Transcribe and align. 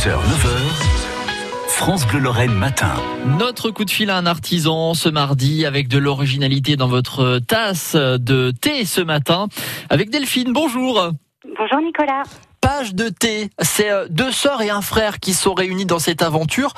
6h, 0.00 0.12
9h, 0.12 1.68
France 1.68 2.06
Bleu 2.06 2.20
Lorraine 2.20 2.54
matin. 2.54 2.94
Notre 3.38 3.70
coup 3.70 3.84
de 3.84 3.90
fil 3.90 4.08
à 4.08 4.16
un 4.16 4.24
artisan 4.24 4.94
ce 4.94 5.10
mardi 5.10 5.66
avec 5.66 5.88
de 5.88 5.98
l'originalité 5.98 6.76
dans 6.76 6.88
votre 6.88 7.38
tasse 7.40 7.96
de 7.96 8.50
thé 8.50 8.86
ce 8.86 9.02
matin 9.02 9.48
avec 9.90 10.08
Delphine. 10.08 10.54
Bonjour. 10.54 11.10
Bonjour 11.44 11.80
Nicolas. 11.82 12.22
Page 12.62 12.94
de 12.94 13.10
thé, 13.10 13.50
c'est 13.58 13.90
euh, 13.90 14.06
deux 14.08 14.32
sœurs 14.32 14.62
et 14.62 14.70
un 14.70 14.80
frère 14.80 15.20
qui 15.20 15.34
sont 15.34 15.52
réunis 15.52 15.84
dans 15.84 15.98
cette 15.98 16.22
aventure. 16.22 16.72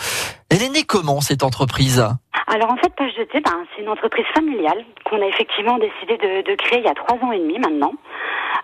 Elle 0.50 0.64
est 0.64 0.70
née 0.70 0.82
comment 0.82 1.20
cette 1.20 1.44
entreprise? 1.44 2.04
Alors 2.48 2.72
en 2.72 2.76
fait, 2.76 2.92
Page 2.96 3.14
de 3.16 3.22
thé, 3.22 3.40
ben, 3.40 3.64
c'est 3.76 3.82
une 3.82 3.88
entreprise 3.88 4.26
familiale 4.34 4.84
qu'on 5.04 5.22
a 5.22 5.26
effectivement 5.26 5.78
décidé 5.78 6.16
de, 6.16 6.50
de 6.50 6.56
créer 6.56 6.80
il 6.80 6.84
y 6.84 6.88
a 6.88 6.94
trois 6.94 7.18
ans 7.18 7.30
et 7.30 7.38
demi 7.38 7.60
maintenant. 7.60 7.92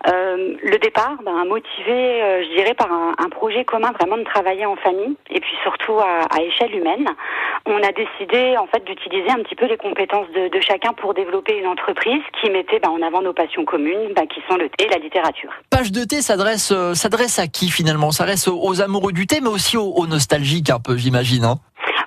Euh, 0.09 0.55
le 0.63 0.77
départ, 0.79 1.17
ben, 1.23 1.45
motivé, 1.45 2.21
euh, 2.21 2.43
je 2.43 2.55
dirais, 2.55 2.73
par 2.73 2.91
un, 2.91 3.29
projet 3.29 3.63
commun 3.63 3.91
vraiment 3.91 4.17
de 4.17 4.23
travailler 4.23 4.65
en 4.65 4.75
famille 4.75 5.15
et 5.29 5.39
puis 5.39 5.55
surtout 5.63 5.99
à, 5.99 6.41
échelle 6.41 6.75
humaine. 6.75 7.05
On 7.65 7.77
a 7.77 7.91
décidé 7.91 8.57
en 8.57 8.65
fait 8.67 8.83
d'utiliser 8.83 9.29
un 9.29 9.41
petit 9.43 9.55
peu 9.55 9.65
les 9.67 9.77
compétences 9.77 10.27
de, 10.33 10.59
chacun 10.61 10.93
pour 10.93 11.13
développer 11.13 11.57
une 11.57 11.67
entreprise 11.67 12.21
qui 12.41 12.49
mettait 12.49 12.79
ben, 12.79 12.89
en 12.89 13.01
avant 13.01 13.21
nos 13.21 13.33
passions 13.33 13.65
communes, 13.65 14.13
ben, 14.15 14.27
qui 14.27 14.41
sont 14.49 14.57
le 14.57 14.67
thé 14.69 14.85
et 14.85 14.89
la 14.89 14.97
littérature. 14.97 15.51
Page 15.69 15.91
de 15.91 16.03
thé 16.03 16.21
s'adresse 16.21 16.71
euh, 16.71 16.93
s'adresse 16.95 17.39
à 17.39 17.47
qui 17.47 17.69
finalement? 17.69 18.11
S'adresse 18.11 18.47
aux, 18.47 18.81
amoureux 18.81 19.13
du 19.13 19.27
thé, 19.27 19.39
mais 19.41 19.49
aussi 19.49 19.77
aux, 19.77 19.93
aux 19.95 20.07
nostalgiques 20.07 20.69
un 20.69 20.79
peu, 20.79 20.97
j'imagine. 20.97 21.45
Hein? 21.45 21.59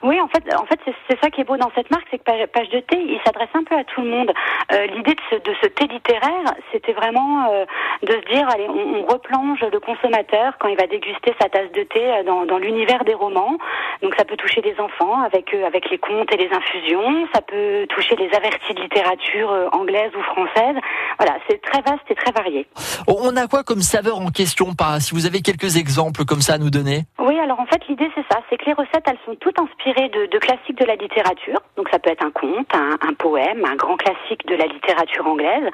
Oui, 0.02 0.20
en 0.20 0.28
fait, 0.28 0.42
en 0.54 0.66
fait, 0.66 0.80
c'est 1.08 1.20
ça 1.20 1.30
qui 1.30 1.40
est 1.40 1.44
beau 1.44 1.56
dans 1.56 1.70
cette 1.76 1.90
marque, 1.90 2.06
c'est 2.10 2.18
que 2.18 2.46
Page 2.46 2.68
de 2.70 2.80
thé, 2.80 2.98
il 2.98 3.20
s'adresse 3.24 3.48
un 3.54 3.62
peu 3.62 3.76
à 3.76 3.84
tout 3.84 4.02
le 4.02 4.08
monde. 4.08 4.32
Euh, 4.72 4.86
L'idée 4.86 5.14
de 5.14 5.20
ce, 5.30 5.36
de 5.36 5.54
ce 5.62 5.68
thé 5.68 5.86
littéraire, 5.86 6.54
c'était 6.72 6.92
vraiment 6.92 7.46
euh, 7.50 7.64
de 8.02 8.12
se 8.12 8.34
dire, 8.34 8.48
allez, 8.48 8.66
on, 8.68 9.02
on, 9.02 9.06
replonge 9.06 9.60
le 9.60 9.78
consommateur 9.78 10.54
quand 10.58 10.68
il 10.68 10.76
va 10.76 10.86
déguster 10.86 11.34
sa 11.40 11.48
tasse 11.48 11.70
de 11.72 11.82
thé 11.84 12.00
euh, 12.02 12.24
dans, 12.24 12.46
dans 12.46 12.58
l'univers 12.58 13.04
des 13.04 13.14
romans. 13.14 13.58
Donc 14.02 14.14
ça 14.18 14.24
peut 14.24 14.36
toucher 14.36 14.60
les 14.62 14.74
enfants 14.80 15.20
avec 15.22 15.54
euh, 15.54 15.66
avec 15.66 15.88
les 15.90 15.98
contes 15.98 16.32
et 16.32 16.36
les 16.36 16.50
infusions. 16.52 17.28
Ça 17.34 17.40
peut 17.40 17.86
toucher 17.88 18.16
les 18.16 18.30
avertis 18.34 18.74
de 18.74 18.80
littérature 18.82 19.70
anglaise 19.72 20.10
ou 20.18 20.22
française. 20.22 20.76
Voilà, 21.18 21.36
c'est 21.48 21.60
très 21.62 21.80
vaste 21.82 22.02
et 22.08 22.14
très 22.14 22.32
varié. 22.32 22.66
On 23.06 23.36
a 23.36 23.46
quoi 23.46 23.62
comme 23.62 23.82
saveur 23.82 24.18
en 24.18 24.30
question 24.30 24.74
par 24.74 25.00
Si 25.00 25.14
vous 25.14 25.26
avez 25.26 25.42
quelques 25.42 25.76
exemples 25.76 26.24
comme 26.24 26.40
ça 26.40 26.54
à 26.54 26.58
nous 26.58 26.70
donner. 26.70 27.02
Oui, 27.18 27.38
alors 27.38 27.60
en 27.60 27.66
fait, 27.66 27.86
l'idée 27.88 28.10
c'est 28.14 28.24
ça, 28.30 28.31
c'est 28.31 28.31
les 28.66 28.72
recettes, 28.72 29.04
elles 29.06 29.18
sont 29.24 29.34
toutes 29.36 29.58
inspirées 29.58 30.08
de, 30.08 30.38
classiques 30.38 30.78
de 30.78 30.84
la 30.84 30.96
littérature. 30.96 31.60
Donc 31.76 31.88
ça 31.90 31.98
peut 31.98 32.10
être 32.10 32.24
un 32.24 32.30
conte, 32.30 32.68
un, 32.74 33.14
poème, 33.14 33.64
un 33.64 33.76
grand 33.76 33.96
classique 33.96 34.46
de 34.46 34.54
la 34.54 34.66
littérature 34.66 35.26
anglaise. 35.26 35.68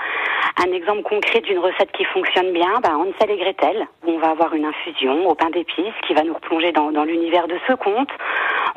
Un 0.64 0.72
exemple 0.72 1.03
concret 1.03 1.41
d'une 1.41 1.58
recette 1.58 1.92
qui 1.92 2.05
fonctionne 2.05 2.53
bien, 2.53 2.80
bah, 2.83 2.97
Hansel 2.97 3.30
et 3.30 3.36
Gretel, 3.36 3.86
on 4.06 4.19
va 4.19 4.30
avoir 4.30 4.55
une 4.55 4.64
infusion 4.64 5.28
au 5.28 5.34
pain 5.34 5.50
d'épices 5.50 5.95
qui 6.06 6.14
va 6.14 6.25
nous 6.25 6.34
replonger 6.34 6.72
dans 6.72 7.05
l'univers 7.05 7.47
de 7.48 7.56
ce 7.67 7.75
conte. 7.75 8.11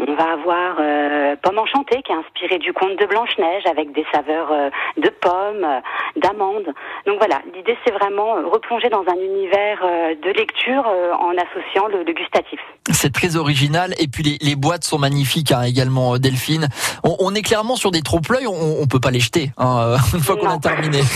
On 0.08 0.16
va 0.16 0.32
avoir 0.32 0.78
euh, 0.80 1.36
Pomme 1.44 1.60
enchantée 1.60 2.02
qui 2.02 2.12
est 2.12 2.16
inspiré 2.16 2.58
du 2.58 2.74
conte 2.74 2.98
de 3.00 3.06
Blanche-Neige 3.06 3.64
avec 3.70 3.92
des 3.94 4.06
saveurs 4.12 4.52
euh, 4.52 4.70
de 4.98 5.10
pommes, 5.10 5.64
euh, 5.64 5.80
d'amandes. 6.16 6.74
Donc 7.06 7.20
voilà, 7.20 7.40
l'idée 7.54 7.78
c'est 7.86 7.94
vraiment 7.94 8.34
replonger 8.52 8.90
dans 8.90 9.04
un 9.08 9.16
univers 9.16 9.80
de 9.82 10.32
lecture 10.32 10.86
en 11.20 11.32
associant 11.32 11.88
le, 11.88 12.04
le 12.04 12.14
gustatif. 12.14 12.60
C'est 12.92 13.14
très 13.14 13.36
original 13.36 13.94
et 14.00 14.08
puis 14.08 14.24
les, 14.24 14.38
les 14.42 14.56
boîtes 14.56 14.84
sont 14.84 14.98
magnifiques 14.98 15.52
hein, 15.52 15.62
également 15.64 16.18
Delphine. 16.18 16.68
On, 17.04 17.16
on, 17.20 17.36
est 17.36 17.42
clairement 17.42 17.76
sur 17.76 17.92
des 17.92 18.02
trompe-l'œil, 18.02 18.48
on, 18.48 18.82
on 18.82 18.88
peut 18.88 19.00
pas 19.00 19.12
les 19.12 19.20
jeter 19.20 19.52
hein, 19.58 19.96
une 20.14 20.20
fois 20.20 20.36
qu'on 20.36 20.50
a 20.50 20.58
terminé. 20.58 21.00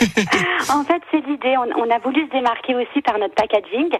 en 0.70 0.84
fait, 0.84 1.02
c'est 1.10 1.24
l'idée. 1.26 1.54
On, 1.58 1.82
on, 1.82 1.90
a 1.90 1.98
voulu 1.98 2.26
se 2.26 2.30
démarquer 2.30 2.74
aussi 2.74 3.02
par 3.02 3.18
notre 3.18 3.34
packaging, 3.34 3.90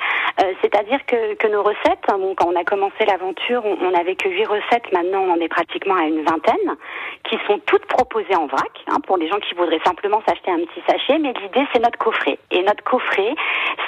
c'est-à-dire 0.63 1.05
que, 1.07 1.35
que, 1.35 1.47
nos 1.49 1.63
recettes, 1.63 2.05
hein, 2.09 2.17
bon, 2.19 2.35
quand 2.35 2.49
on 2.49 2.59
a 2.59 2.65
commencé 2.65 3.05
l'aventure, 3.07 3.63
on, 3.65 3.77
on 3.85 3.95
avait 3.95 4.17
que 4.17 4.30
huit 4.31 4.47
recettes. 4.47 4.91
Maintenant, 4.93 5.21
on 5.23 5.33
en 5.33 5.41
est 5.41 5.49
pratiquement 5.49 5.97
à 5.97 6.05
une 6.05 6.23
vingtaine, 6.25 6.77
qui 7.25 7.37
sont 7.47 7.59
toutes 7.67 7.87
proposées 7.87 8.37
en 8.37 8.47
vrac 8.47 8.85
hein, 8.89 8.99
pour 9.07 9.17
les 9.17 9.29
gens 9.29 9.39
qui 9.41 9.55
voudraient 9.55 9.81
simplement 9.85 10.23
s'acheter 10.27 10.51
un 10.51 10.61
petit 10.61 10.83
sachet. 10.89 11.19
Mais 11.19 11.33
l'idée, 11.33 11.67
c'est 11.73 11.83
notre 11.83 11.99
coffret. 11.99 12.39
Et 12.51 12.63
notre 12.63 12.83
coffret, 12.85 13.35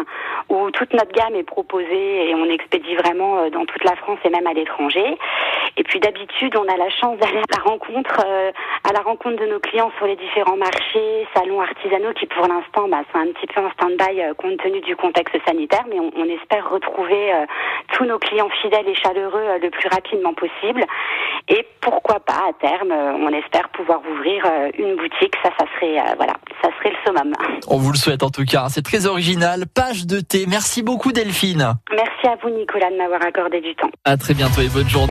où 0.50 0.72
toute 0.72 0.94
notre 0.94 1.12
gamme 1.12 1.36
est 1.36 1.44
proposée 1.44 2.30
et 2.30 2.36
on 2.36 2.46
expédie 2.46 2.96
vraiment 2.96 3.40
euh, 3.40 3.50
dans 3.50 3.66
toute 3.66 3.84
la 3.84 3.96
France 3.96 4.20
et 4.24 4.30
même 4.30 4.48
à 4.48 4.54
l'étranger. 4.54 5.18
Et 5.78 5.84
puis 5.84 6.00
d'habitude, 6.00 6.56
on 6.56 6.72
a 6.72 6.78
la 6.78 6.90
chance 6.90 7.18
d'aller 7.18 7.40
à 7.40 7.58
la 7.58 7.64
rencontre, 7.64 8.22
euh, 8.26 8.52
à 8.88 8.94
la 8.94 9.02
rencontre 9.02 9.42
de 9.42 9.48
nos 9.48 9.60
clients 9.60 9.92
sur 9.98 10.06
les 10.06 10.16
différents 10.16 10.58
marchés, 10.58 11.28
salons 11.36 11.62
artisanaux 11.62 12.14
qui 12.14 12.28
pour 12.28 12.48
l'instant 12.48 12.88
bah, 12.88 13.02
sont 13.12 13.20
un 13.20 13.32
petit 13.34 13.48
peu 13.48 13.62
en 13.62 13.72
stand-by 13.72 14.22
euh, 14.22 14.34
compte 14.36 14.58
tenu 14.58 14.82
du 14.82 14.96
contexte 14.96 15.36
sanitaire, 15.46 15.84
mais 15.90 16.00
on, 16.00 16.12
on 16.16 16.26
espère 16.26 16.70
retrouver 16.70 17.34
euh, 17.34 17.46
tous 17.94 18.06
nos 18.06 18.20
clients 18.20 18.50
fidèles 18.62 18.88
et 18.88 18.96
chaleureux 18.96 19.42
euh, 19.42 19.60
le 19.62 19.70
plus 19.70 19.88
rapidement 19.90 20.34
possible. 20.34 20.84
Et 21.50 21.66
pourquoi 21.82 22.20
pas 22.20 22.50
à 22.50 22.54
terme, 22.60 22.92
euh, 22.92 23.14
on 23.14 23.30
espère 23.30 23.70
pouvoir 23.70 24.02
ouvrir 24.10 24.46
une 24.78 24.96
boutique. 24.96 25.34
Ça, 25.44 25.50
ça 25.60 25.66
serait 25.76 26.16
voilà, 26.18 26.34
ça 26.62 26.70
serait 26.78 26.92
le 26.92 26.98
summum. 27.06 27.34
On 27.68 27.78
vous 27.78 27.92
le 27.92 27.98
souhaite 27.98 28.24
en 28.24 28.30
tout 28.30 28.46
cas. 28.46 28.68
C'est 28.70 28.84
très 28.84 29.06
original. 29.06 29.66
Page 29.74 30.06
de 30.06 30.20
thé. 30.20 30.46
Merci 30.48 30.84
beaucoup 30.84 31.12
Delphine. 31.12 31.76
Merci 31.92 32.28
à 32.28 32.36
vous 32.42 32.50
Nicolas 32.50 32.92
de 32.92 32.98
m'avoir 32.98 33.24
accordé 33.26 33.62
du 33.62 33.76
temps. 33.76 33.90
À 34.06 34.18
très 34.18 34.34
bientôt 34.34 34.62
et 34.62 34.70
bonne 34.70 34.90
journée. 34.90 35.02